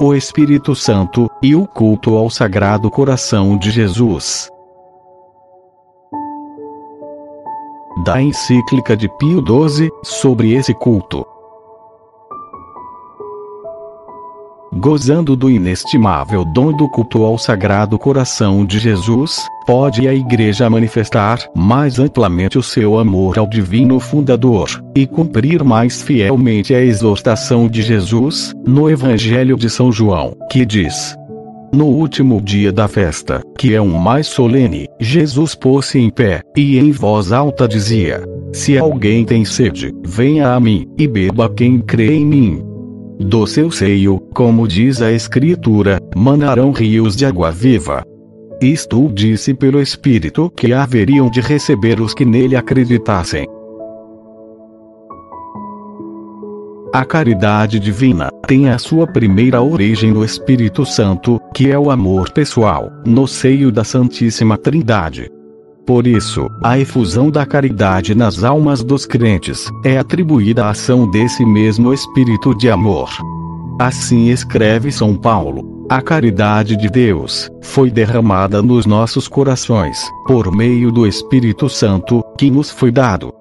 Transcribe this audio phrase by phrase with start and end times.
[0.00, 4.48] o Espírito Santo, e o culto ao Sagrado Coração de Jesus.
[8.04, 11.26] Da encíclica de Pio XII, sobre esse culto.
[14.80, 21.40] Gozando do inestimável dom do culto ao Sagrado Coração de Jesus, pode a Igreja manifestar
[21.52, 27.82] mais amplamente o seu amor ao Divino Fundador, e cumprir mais fielmente a exortação de
[27.82, 31.16] Jesus, no Evangelho de São João, que diz:
[31.72, 36.78] no último dia da festa, que é um mais solene, Jesus pôs-se em pé, e
[36.78, 38.22] em voz alta dizia:
[38.52, 42.77] Se alguém tem sede, venha a mim, e beba quem crê em mim.
[43.20, 48.04] Do seu seio, como diz a Escritura, manarão rios de água viva.
[48.62, 53.44] Isto disse pelo Espírito que haveriam de receber os que nele acreditassem.
[56.94, 62.30] A caridade divina tem a sua primeira origem no Espírito Santo, que é o amor
[62.30, 65.28] pessoal, no seio da Santíssima Trindade.
[65.88, 71.46] Por isso, a efusão da caridade nas almas dos crentes é atribuída à ação desse
[71.46, 73.08] mesmo Espírito de amor.
[73.80, 80.92] Assim escreve São Paulo: A caridade de Deus foi derramada nos nossos corações, por meio
[80.92, 83.32] do Espírito Santo, que nos foi dado.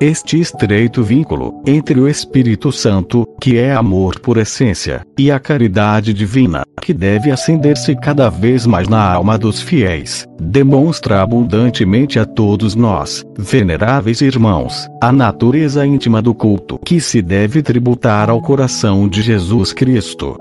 [0.00, 6.14] Este estreito vínculo entre o Espírito Santo, que é amor por essência, e a caridade
[6.14, 12.74] divina, que deve acender-se cada vez mais na alma dos fiéis, demonstra abundantemente a todos
[12.74, 19.22] nós, veneráveis irmãos, a natureza íntima do culto que se deve tributar ao coração de
[19.22, 20.36] Jesus Cristo.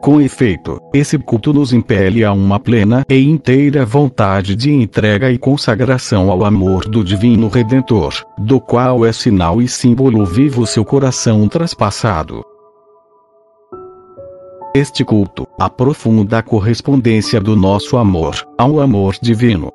[0.00, 5.36] Com efeito, esse culto nos impele a uma plena e inteira vontade de entrega e
[5.36, 11.46] consagração ao amor do Divino Redentor, do qual é sinal e símbolo vivo seu coração
[11.48, 12.42] traspassado.
[14.72, 19.72] Este culto aprofunda a correspondência do nosso amor ao amor divino.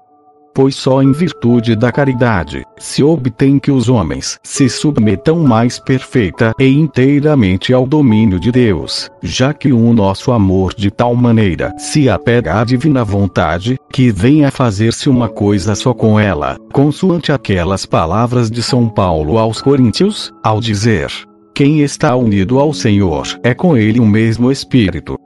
[0.53, 6.53] Pois só em virtude da caridade se obtém que os homens se submetam mais perfeita
[6.57, 12.09] e inteiramente ao domínio de Deus, já que o nosso amor de tal maneira se
[12.09, 17.85] apega à divina vontade, que vem a fazer-se uma coisa só com ela, consoante aquelas
[17.85, 21.11] palavras de São Paulo aos Coríntios, ao dizer:
[21.55, 25.17] Quem está unido ao Senhor é com ele o mesmo Espírito.